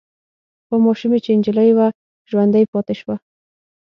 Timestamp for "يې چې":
1.15-1.31